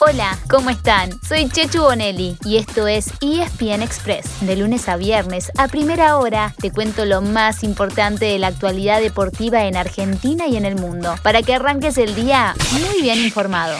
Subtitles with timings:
[0.00, 1.10] Hola, ¿cómo están?
[1.22, 4.26] Soy Chechu Bonelli y esto es ESPN Express.
[4.40, 9.00] De lunes a viernes, a primera hora, te cuento lo más importante de la actualidad
[9.00, 13.78] deportiva en Argentina y en el mundo, para que arranques el día muy bien informado.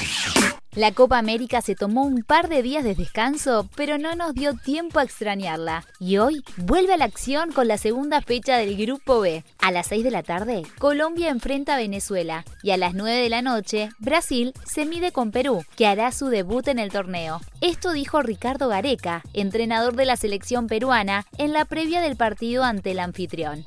[0.76, 4.54] La Copa América se tomó un par de días de descanso, pero no nos dio
[4.54, 5.84] tiempo a extrañarla.
[6.00, 9.44] Y hoy vuelve a la acción con la segunda fecha del Grupo B.
[9.60, 13.28] A las 6 de la tarde, Colombia enfrenta a Venezuela y a las 9 de
[13.28, 17.40] la noche, Brasil se mide con Perú, que hará su debut en el torneo.
[17.60, 22.90] Esto dijo Ricardo Gareca, entrenador de la selección peruana, en la previa del partido ante
[22.90, 23.64] el anfitrión.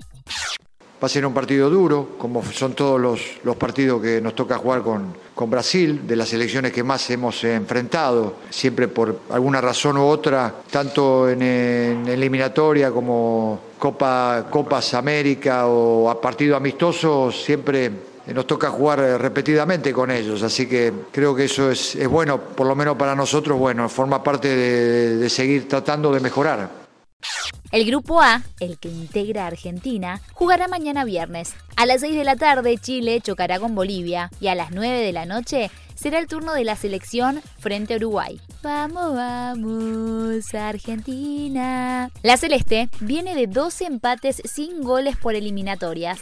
[1.02, 4.82] Va a ser un partido duro, como son todos los, partidos que nos toca jugar
[4.82, 10.52] con, Brasil, de las elecciones que más hemos enfrentado, siempre por alguna razón u otra,
[10.72, 17.92] tanto en, en eliminatoria como Copa, Copas América o a partido amistoso, siempre
[18.34, 22.76] nos toca jugar repetidamente con ellos, así que creo que eso es, bueno, por lo
[22.76, 26.87] menos para nosotros, bueno, forma parte de seguir tratando de mejorar.
[27.72, 31.54] El grupo A, el que integra a Argentina, jugará mañana viernes.
[31.76, 35.12] A las 6 de la tarde Chile chocará con Bolivia y a las 9 de
[35.12, 38.40] la noche será el turno de la selección frente a Uruguay.
[38.64, 42.10] Vamos, vamos, Argentina.
[42.24, 46.20] La Celeste viene de 12 empates sin goles por eliminatorias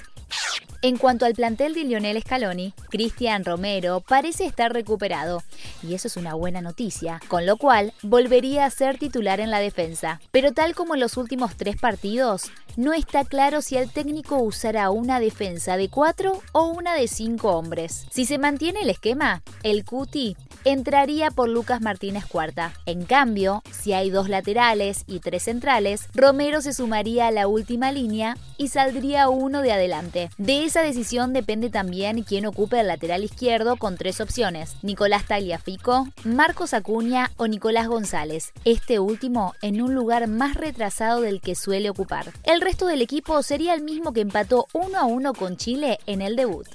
[0.82, 5.44] en cuanto al plantel de Lionel Scaloni, Cristian Romero parece estar recuperado,
[5.84, 9.60] y eso es una buena noticia, con lo cual volvería a ser titular en la
[9.60, 10.22] defensa.
[10.32, 14.92] Pero tal como en los últimos tres partidos, no está claro si el técnico usará
[14.92, 18.06] una defensa de cuatro o una de cinco hombres.
[18.12, 22.74] Si se mantiene el esquema, el Cuti entraría por Lucas Martínez Cuarta.
[22.86, 27.92] En cambio, si hay dos laterales y tres centrales, Romero se sumaría a la última
[27.92, 30.30] línea y saldría uno de adelante.
[30.38, 36.08] De esa decisión depende también quién ocupe el lateral izquierdo con tres opciones, Nicolás Tagliafico,
[36.24, 41.90] Marcos Acuña o Nicolás González, este último en un lugar más retrasado del que suele
[41.90, 42.32] ocupar.
[42.44, 46.22] El resto del equipo sería el mismo que empató 1 a 1 con Chile en
[46.22, 46.68] el debut.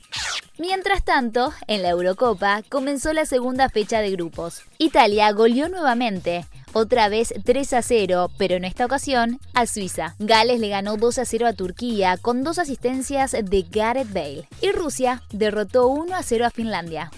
[0.61, 4.61] Mientras tanto, en la Eurocopa comenzó la segunda fecha de grupos.
[4.77, 10.15] Italia goleó nuevamente, otra vez 3 a 0, pero en esta ocasión a Suiza.
[10.19, 14.49] Gales le ganó 2 a 0 a Turquía con dos asistencias de Gareth Bale.
[14.61, 17.11] Y Rusia derrotó 1 a 0 a Finlandia.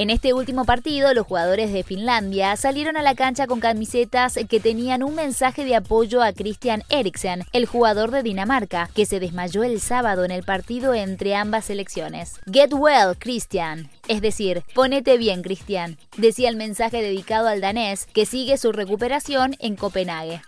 [0.00, 4.58] En este último partido, los jugadores de Finlandia salieron a la cancha con camisetas que
[4.58, 9.62] tenían un mensaje de apoyo a Christian Eriksen, el jugador de Dinamarca, que se desmayó
[9.62, 12.40] el sábado en el partido entre ambas selecciones.
[12.50, 13.90] Get well, Christian.
[14.08, 19.54] Es decir, ponete bien, Christian, decía el mensaje dedicado al danés, que sigue su recuperación
[19.58, 20.40] en Copenhague.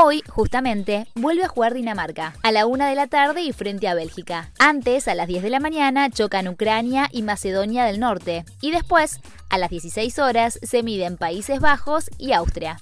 [0.00, 3.94] Hoy, justamente, vuelve a jugar Dinamarca, a la una de la tarde y frente a
[3.94, 4.52] Bélgica.
[4.60, 8.44] Antes, a las 10 de la mañana, chocan Ucrania y Macedonia del Norte.
[8.60, 9.18] Y después,
[9.50, 12.80] a las 16 horas, se miden Países Bajos y Austria.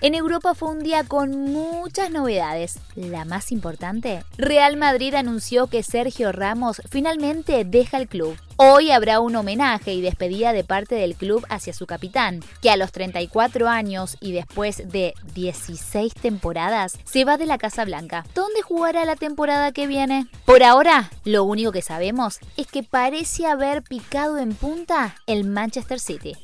[0.00, 2.78] En Europa fue un día con muchas novedades.
[2.94, 8.36] La más importante, Real Madrid anunció que Sergio Ramos finalmente deja el club.
[8.56, 12.76] Hoy habrá un homenaje y despedida de parte del club hacia su capitán, que a
[12.76, 18.24] los 34 años y después de 16 temporadas se va de la Casa Blanca.
[18.34, 20.26] ¿Dónde jugará la temporada que viene?
[20.44, 25.98] Por ahora, lo único que sabemos es que parece haber picado en punta el Manchester
[25.98, 26.36] City.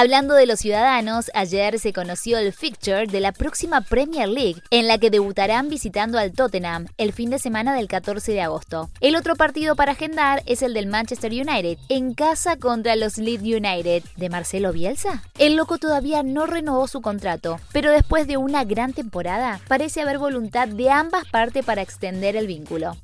[0.00, 4.86] Hablando de los ciudadanos, ayer se conoció el fixture de la próxima Premier League, en
[4.86, 8.90] la que debutarán visitando al Tottenham el fin de semana del 14 de agosto.
[9.00, 13.42] El otro partido para agendar es el del Manchester United, en casa contra los Leeds
[13.42, 15.24] United, de Marcelo Bielsa.
[15.36, 20.18] El loco todavía no renovó su contrato, pero después de una gran temporada, parece haber
[20.18, 22.96] voluntad de ambas partes para extender el vínculo.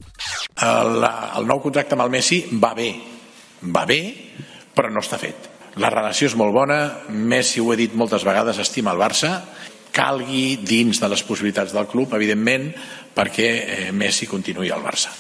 [0.62, 2.92] El, el nou contracte Messi va bé,
[3.66, 3.98] va bé,
[4.76, 5.53] però no està fet.
[5.76, 6.78] La relació és molt bona,
[7.10, 9.40] Messi, ho he dit moltes vegades, estima el Barça,
[9.94, 12.70] calgui dins de les possibilitats del club, evidentment,
[13.14, 15.10] perquè eh, Messi continuï al Barça.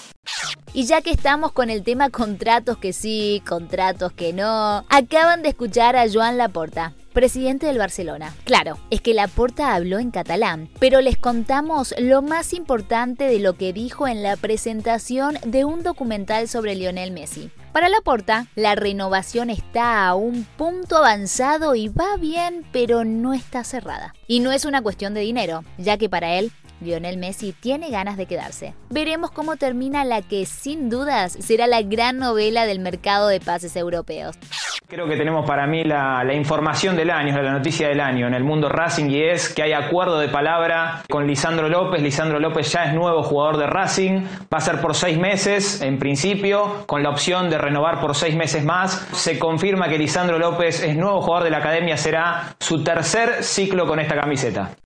[0.72, 5.50] Y ya que estamos con el tema contratos que sí, contratos que no, acaban de
[5.50, 8.34] escuchar a Joan Laporta, presidente del Barcelona.
[8.44, 13.54] Claro, es que Laporta habló en catalán, pero les contamos lo más importante de lo
[13.56, 17.50] que dijo en la presentación de un documental sobre Lionel Messi.
[17.74, 23.64] Para Laporta, la renovación está a un punto avanzado y va bien, pero no está
[23.64, 24.14] cerrada.
[24.28, 28.16] Y no es una cuestión de dinero, ya que para él Lionel Messi tiene ganas
[28.16, 28.74] de quedarse.
[28.90, 33.76] Veremos cómo termina la que sin dudas será la gran novela del mercado de pases
[33.76, 34.38] europeos.
[34.86, 38.44] Creo que tenemos para mí la, información del año, la noticia del año en el
[38.44, 42.02] mundo Racing y es que hay acuerdo de palabra con Lisandro López.
[42.02, 44.20] Lisandro López ya es nuevo jugador de Racing,
[44.52, 48.36] va a ser por seis meses en principio, con la opción de renovar por seis
[48.36, 49.06] meses más.
[49.12, 53.86] Se confirma que Lisandro López es nuevo jugador de la academia, será su tercer ciclo
[53.86, 54.76] con esta camiseta.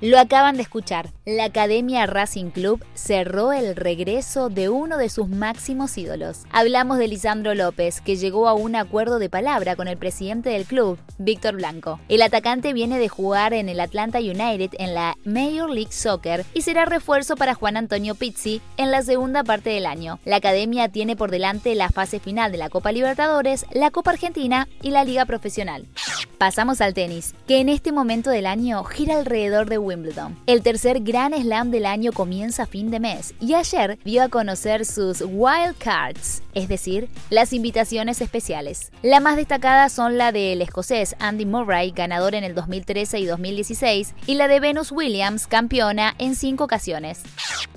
[0.00, 1.10] Lo acaban de escuchar.
[1.26, 6.44] La Academia Racing Club cerró el regreso de uno de sus máximos ídolos.
[6.50, 10.64] Hablamos de Lisandro López, que llegó a un acuerdo de palabra con el presidente del
[10.64, 12.00] club, Víctor Blanco.
[12.08, 16.62] El atacante viene de jugar en el Atlanta United en la Major League Soccer y
[16.62, 20.18] será refuerzo para Juan Antonio Pizzi en la segunda parte del año.
[20.24, 24.66] La Academia tiene por delante la fase final de la Copa Libertadores, la Copa Argentina
[24.80, 25.86] y la Liga Profesional.
[26.40, 30.38] Pasamos al tenis, que en este momento del año gira alrededor de Wimbledon.
[30.46, 34.30] El tercer Gran Slam del año comienza a fin de mes y ayer dio a
[34.30, 38.90] conocer sus Wild Cards, es decir, las invitaciones especiales.
[39.02, 44.14] La más destacada son la del escocés Andy Murray, ganador en el 2013 y 2016,
[44.26, 47.20] y la de Venus Williams, campeona en cinco ocasiones.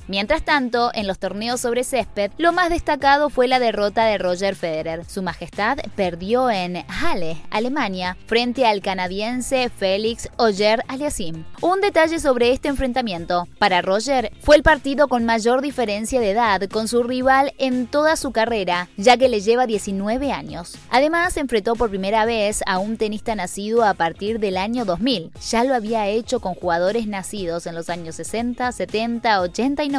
[0.08, 4.56] Mientras tanto, en los torneos sobre césped, lo más destacado fue la derrota de Roger
[4.56, 5.06] Federer.
[5.06, 11.46] Su Majestad perdió en Halle, Alemania, frente al canadiense Félix Auger Aliassime.
[11.62, 13.48] Un detalle sobre este enfrentamiento.
[13.60, 18.18] Para Roger, fue el partido con mayor diferencia de edad con su rival en toda
[18.18, 20.78] su carrera, ya que le lleva 19 años.
[20.90, 25.32] Además, enfrentó por primera vez a un tenista nacido a partir del año 2000.
[25.50, 29.93] Ya lo había hecho con jugadores nacidos en los años 60, 70, 80 y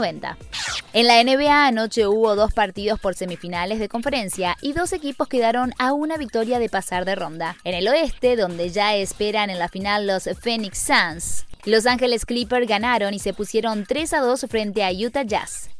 [0.92, 5.72] en la NBA anoche hubo dos partidos por semifinales de conferencia y dos equipos quedaron
[5.78, 7.56] a una victoria de pasar de ronda.
[7.62, 12.66] En el oeste, donde ya esperan en la final los Phoenix Suns, los Ángeles Clippers
[12.66, 15.70] ganaron y se pusieron 3 a 2 frente a Utah Jazz.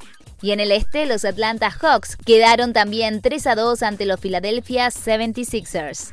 [0.41, 4.89] Y en el este, los Atlanta Hawks quedaron también 3 a 2 ante los Philadelphia
[4.89, 6.13] 76ers.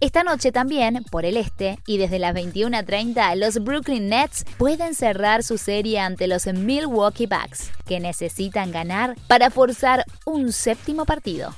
[0.00, 5.42] Esta noche también, por el este, y desde las 21.30, los Brooklyn Nets pueden cerrar
[5.42, 11.52] su serie ante los Milwaukee Bucks, que necesitan ganar para forzar un séptimo partido.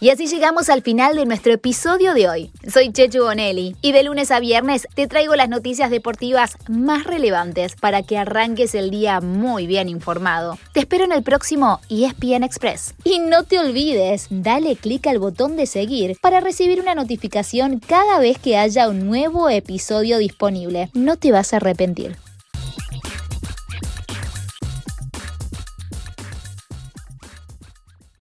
[0.00, 2.52] Y así llegamos al final de nuestro episodio de hoy.
[2.72, 7.74] Soy Chechu Bonelli y de lunes a viernes te traigo las noticias deportivas más relevantes
[7.74, 10.56] para que arranques el día muy bien informado.
[10.72, 12.94] Te espero en el próximo ESPN Express.
[13.02, 18.18] Y no te olvides, dale clic al botón de seguir para recibir una notificación cada
[18.18, 20.90] vez que haya un nuevo episodio disponible.
[20.94, 22.16] No te vas a arrepentir.